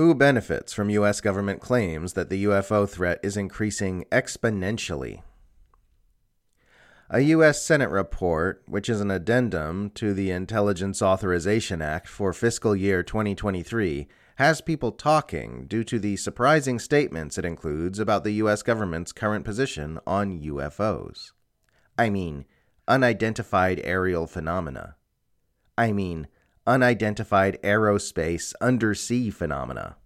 [0.00, 1.20] Who benefits from U.S.
[1.20, 5.20] government claims that the UFO threat is increasing exponentially?
[7.10, 7.62] A U.S.
[7.62, 14.08] Senate report, which is an addendum to the Intelligence Authorization Act for fiscal year 2023,
[14.36, 18.62] has people talking due to the surprising statements it includes about the U.S.
[18.62, 21.32] government's current position on UFOs.
[21.98, 22.46] I mean,
[22.88, 24.96] unidentified aerial phenomena.
[25.76, 26.26] I mean,
[26.66, 29.96] unidentified aerospace undersea phenomena.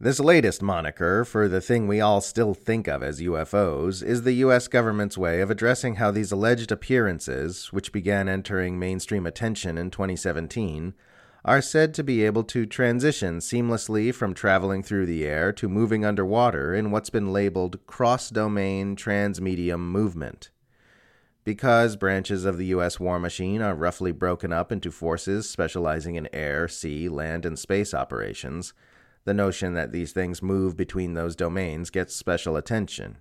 [0.00, 4.32] This latest moniker for the thing we all still think of as UFOs is the
[4.44, 9.92] US government's way of addressing how these alleged appearances, which began entering mainstream attention in
[9.92, 10.94] 2017,
[11.44, 16.04] are said to be able to transition seamlessly from traveling through the air to moving
[16.04, 20.50] underwater in what's been labeled cross domain transmedium movement.
[21.44, 23.00] Because branches of the U.S.
[23.00, 27.92] war machine are roughly broken up into forces specializing in air, sea, land, and space
[27.92, 28.72] operations,
[29.24, 33.18] the notion that these things move between those domains gets special attention.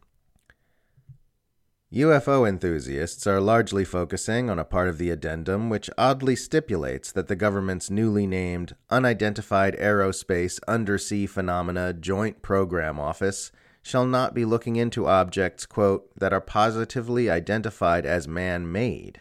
[1.94, 7.28] UFO enthusiasts are largely focusing on a part of the addendum which oddly stipulates that
[7.28, 13.52] the government's newly named Unidentified Aerospace Undersea Phenomena Joint Program Office
[13.82, 19.20] shall not be looking into objects, quote, that are positively identified as man made,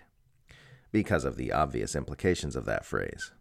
[0.92, 3.32] because of the obvious implications of that phrase.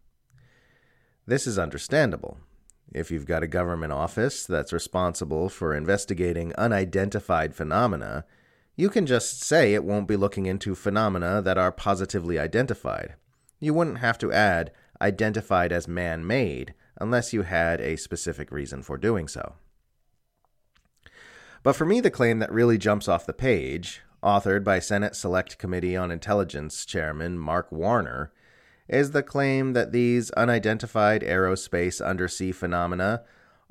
[1.25, 2.39] This is understandable.
[2.93, 8.25] If you've got a government office that's responsible for investigating unidentified phenomena,
[8.75, 13.15] you can just say it won't be looking into phenomena that are positively identified.
[13.59, 18.81] You wouldn't have to add identified as man made unless you had a specific reason
[18.81, 19.55] for doing so.
[21.61, 25.57] But for me, the claim that really jumps off the page, authored by Senate Select
[25.57, 28.31] Committee on Intelligence Chairman Mark Warner,
[28.87, 33.23] is the claim that these unidentified aerospace undersea phenomena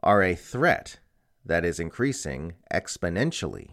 [0.03, 1.01] are a threat
[1.45, 3.71] that is increasing exponentially.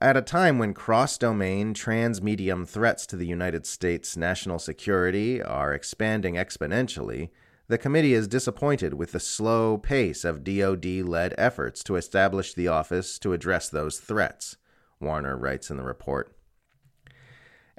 [0.00, 5.72] At a time when cross domain transmedium threats to the United States national security are
[5.72, 7.30] expanding exponentially,
[7.68, 12.68] the committee is disappointed with the slow pace of DoD led efforts to establish the
[12.68, 14.56] office to address those threats,
[15.00, 16.36] Warner writes in the report.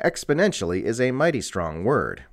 [0.03, 2.25] Exponentially is a mighty strong word.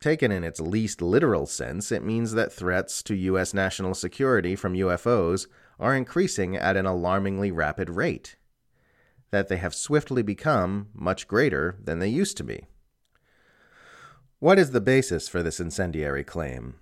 [0.00, 3.52] Taken in its least literal sense, it means that threats to U.S.
[3.52, 5.48] national security from UFOs
[5.80, 8.36] are increasing at an alarmingly rapid rate
[9.30, 12.66] that they have swiftly become much greater than they used to be.
[14.40, 16.76] What is the basis for this incendiary claim?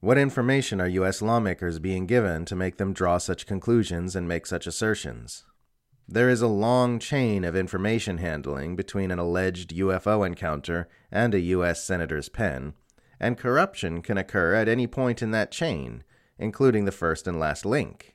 [0.00, 1.22] What information are U.S.
[1.22, 5.46] lawmakers being given to make them draw such conclusions and make such assertions?
[6.06, 11.40] There is a long chain of information handling between an alleged UFO encounter and a
[11.40, 11.82] U.S.
[11.82, 12.74] senator's pen,
[13.18, 16.04] and corruption can occur at any point in that chain,
[16.38, 18.14] including the first and last link.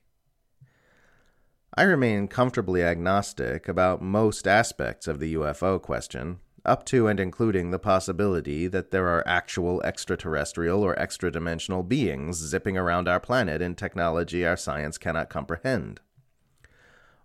[1.75, 7.71] I remain comfortably agnostic about most aspects of the UFO question, up to and including
[7.71, 13.75] the possibility that there are actual extraterrestrial or extra-dimensional beings zipping around our planet in
[13.75, 15.99] technology our science cannot comprehend.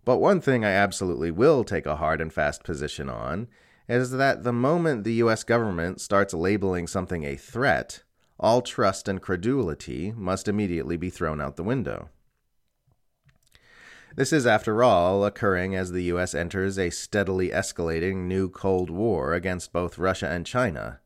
[0.04, 3.48] But one thing I absolutely will take a hard and fast position on
[3.88, 8.02] is that the moment the US government starts labeling something a threat,
[8.38, 12.08] all trust and credulity must immediately be thrown out the window.
[14.16, 16.34] This is, after all, occurring as the U.S.
[16.34, 20.98] enters a steadily escalating new Cold War against both Russia and China.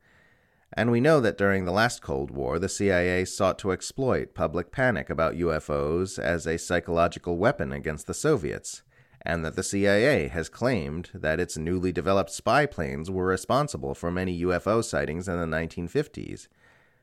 [0.73, 4.73] And we know that during the last Cold War, the CIA sought to exploit public
[4.73, 8.83] panic about UFOs as a psychological weapon against the Soviets,
[9.21, 14.11] and that the CIA has claimed that its newly developed spy planes were responsible for
[14.11, 16.49] many UFO sightings in the 1950s,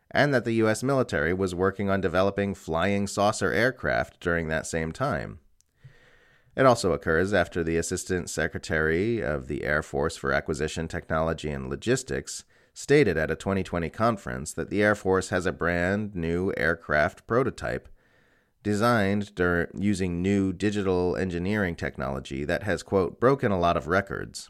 [0.10, 0.82] and that the U.S.
[0.82, 5.40] military was working on developing flying saucer aircraft during that same time.
[6.56, 11.70] It also occurs after the Assistant Secretary of the Air Force for Acquisition Technology and
[11.70, 17.26] Logistics stated at a 2020 conference that the Air Force has a brand new aircraft
[17.26, 17.88] prototype
[18.64, 24.50] designed dur- using new digital engineering technology that has, quote, broken a lot of records.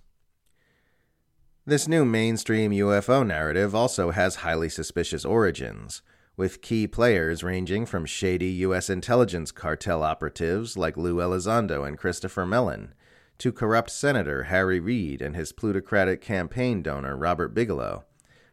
[1.66, 6.02] This new mainstream UFO narrative also has highly suspicious origins
[6.38, 8.90] with key players ranging from shady U.S.
[8.90, 12.94] intelligence cartel operatives like Lou Elizondo and Christopher Mellon,
[13.38, 18.06] to corrupt Senator Harry Reid and his plutocratic campaign donor Robert Bigelow,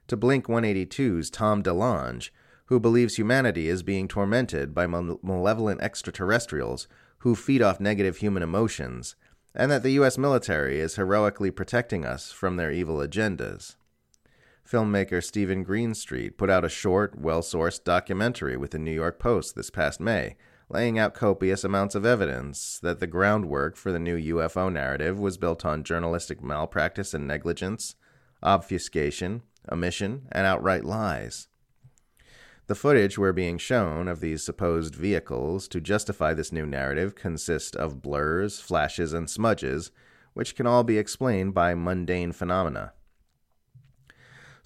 [0.06, 2.30] to Blink 182's Tom DeLonge,
[2.66, 6.88] who believes humanity is being tormented by malevolent extraterrestrials
[7.18, 9.16] who feed off negative human emotions,
[9.54, 10.18] and that the U.S.
[10.18, 13.76] military is heroically protecting us from their evil agendas.
[14.70, 19.56] Filmmaker Steven Greenstreet put out a short, well sourced documentary with the New York Post
[19.56, 20.36] this past May,
[20.68, 25.38] laying out copious amounts of evidence that the groundwork for the new UFO narrative was
[25.38, 27.94] built on journalistic malpractice and negligence,
[28.42, 29.40] obfuscation,
[29.72, 31.48] omission, and outright lies.
[32.66, 37.74] The footage we're being shown of these supposed vehicles to justify this new narrative consists
[37.74, 39.92] of blurs, flashes, and smudges,
[40.34, 42.92] which can all be explained by mundane phenomena.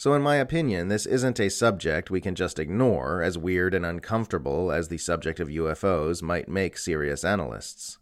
[0.03, 3.87] So, in my opinion, this isn't a subject we can just ignore, as weird and
[3.87, 7.99] uncomfortable as the subject of UFOs might make serious analysts.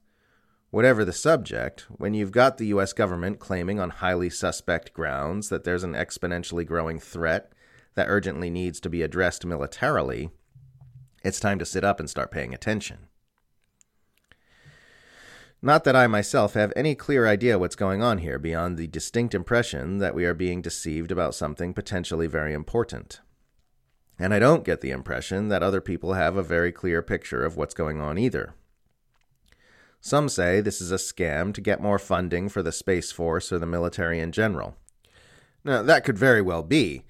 [0.71, 5.65] Whatever the subject, when you've got the US government claiming on highly suspect grounds that
[5.65, 7.53] there's an exponentially growing threat
[7.97, 10.31] that urgently needs to be addressed militarily,
[11.23, 13.10] it's time to sit up and start paying attention.
[15.63, 19.35] Not that I myself have any clear idea what's going on here beyond the distinct
[19.35, 23.21] impression that we are being deceived about something potentially very important.
[24.19, 27.57] And I don't get the impression that other people have a very clear picture of
[27.57, 28.55] what's going on either.
[30.01, 33.59] Some say this is a scam to get more funding for the Space Force or
[33.59, 34.77] the military in general.
[35.63, 37.05] Now, that could very well be,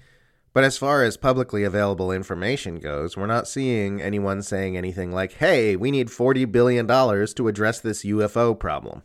[0.52, 5.34] but as far as publicly available information goes, we're not seeing anyone saying anything like,
[5.34, 9.02] hey, we need $40 billion to address this UFO problem.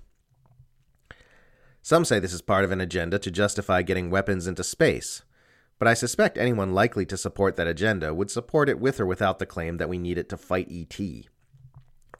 [1.83, 5.21] Some say this is part of an agenda to justify getting weapons into space,
[5.77, 9.37] but I suspect anyone likely to support that agenda would support it with or without
[9.37, 10.99] the claim that we need it to fight ET.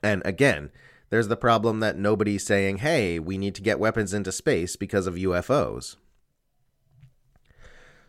[0.03, 0.69] And again,
[1.09, 5.07] there's the problem that nobody's saying, hey, we need to get weapons into space because
[5.07, 5.95] of UFOs.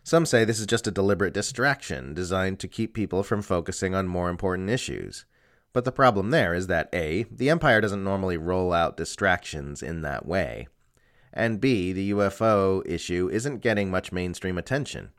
[0.07, 4.07] Some say this is just a deliberate distraction designed to keep people from focusing on
[4.07, 5.25] more important issues.
[5.73, 10.03] But the problem there is that A, the Empire doesn't normally roll out distractions in
[10.03, 10.69] that way,
[11.33, 15.09] and B, the UFO issue isn't getting much mainstream attention.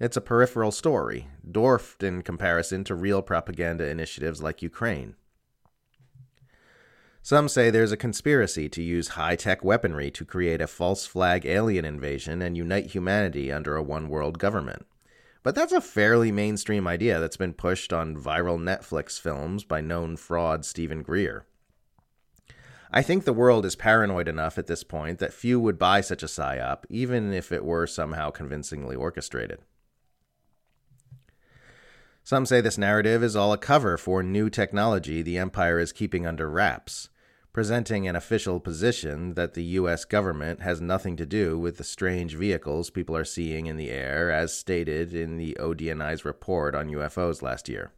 [0.00, 5.16] It's a peripheral story, dwarfed in comparison to real propaganda initiatives like Ukraine.
[7.28, 11.44] Some say there's a conspiracy to use high tech weaponry to create a false flag
[11.44, 14.86] alien invasion and unite humanity under a one world government.
[15.42, 20.16] But that's a fairly mainstream idea that's been pushed on viral Netflix films by known
[20.16, 21.44] fraud Steven Greer.
[22.90, 26.22] I think the world is paranoid enough at this point that few would buy such
[26.22, 29.58] a psyop, even if it were somehow convincingly orchestrated.
[32.24, 36.26] Some say this narrative is all a cover for new technology the Empire is keeping
[36.26, 37.10] under wraps,
[37.58, 40.04] presenting an official position that the U.S.
[40.04, 44.30] government has nothing to do with the strange vehicles people are seeing in the air,
[44.30, 47.90] as stated in the ODNI's report on UFOs last year.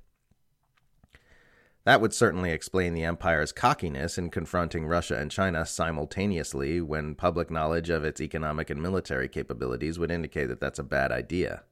[1.85, 7.51] That would certainly explain the Empire's cockiness in confronting Russia and China simultaneously when public
[7.51, 11.65] knowledge of its economic and military capabilities would indicate that that's a bad idea.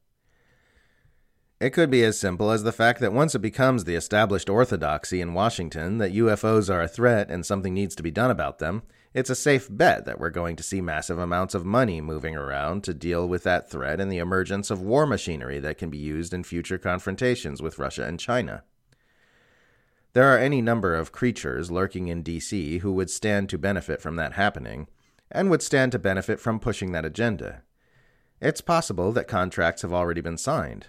[1.60, 5.20] It could be as simple as the fact that once it becomes the established orthodoxy
[5.20, 8.84] in Washington that UFOs are a threat and something needs to be done about them,
[9.12, 12.84] it's a safe bet that we're going to see massive amounts of money moving around
[12.84, 16.32] to deal with that threat and the emergence of war machinery that can be used
[16.32, 18.62] in future confrontations with Russia and China.
[20.12, 24.14] There are any number of creatures lurking in DC who would stand to benefit from
[24.14, 24.86] that happening,
[25.30, 27.62] and would stand to benefit from pushing that agenda.
[28.40, 30.86] It's possible that contracts have already been signed,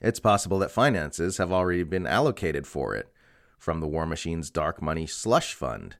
[0.00, 3.12] it's possible that finances have already been allocated for it
[3.58, 5.96] from the War Machine's dark money slush fund,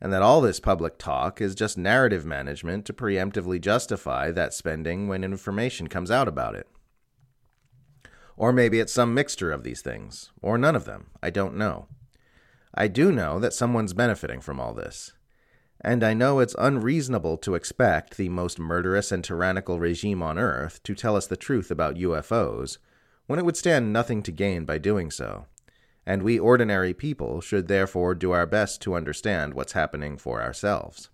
[0.00, 5.06] and that all this public talk is just narrative management to preemptively justify that spending
[5.06, 6.66] when information comes out about it.
[8.36, 11.10] Or maybe it's some mixture of these things, or none of them.
[11.22, 11.88] I don't know.
[12.74, 15.12] I do know that someone's benefiting from all this.
[15.82, 20.82] And I know it's unreasonable to expect the most murderous and tyrannical regime on Earth
[20.84, 22.78] to tell us the truth about UFOs
[23.26, 25.46] when it would stand nothing to gain by doing so,
[26.04, 31.10] and we ordinary people should therefore do our best to understand what's happening for ourselves.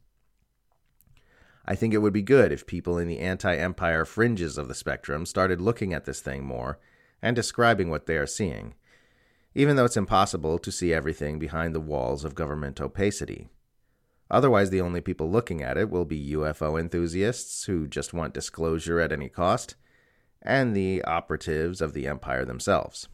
[1.66, 4.74] I think it would be good if people in the anti empire fringes of the
[4.74, 6.78] spectrum started looking at this thing more
[7.20, 8.74] and describing what they are seeing,
[9.54, 13.48] even though it's impossible to see everything behind the walls of government opacity.
[14.30, 19.00] Otherwise, the only people looking at it will be UFO enthusiasts who just want disclosure
[19.00, 19.74] at any cost
[20.42, 23.08] and the operatives of the empire themselves.